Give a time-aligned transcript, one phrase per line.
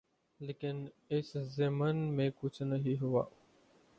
[0.39, 3.23] لیکن اس ضمن میں کچھ نہ ہوا